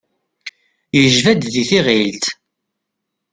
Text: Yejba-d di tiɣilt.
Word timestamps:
Yejba-d 0.97 1.41
di 1.53 1.63
tiɣilt. 1.69 2.25